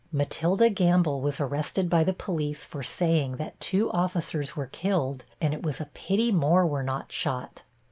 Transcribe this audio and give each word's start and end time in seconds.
Matilda 0.11 0.71
Gamble 0.71 1.21
was 1.21 1.39
arrested 1.39 1.87
by 1.87 2.03
the 2.03 2.11
police 2.11 2.65
for 2.65 2.81
saying 2.81 3.35
that 3.37 3.59
two 3.59 3.91
officers 3.91 4.55
were 4.55 4.65
killed 4.65 5.25
and 5.39 5.53
it 5.53 5.61
was 5.61 5.79
a 5.79 5.91
pity 5.93 6.31
more 6.31 6.65
were 6.65 6.81
not 6.81 7.11
shot. 7.11 7.61